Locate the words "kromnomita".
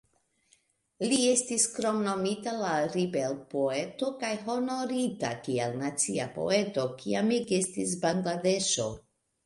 1.75-2.55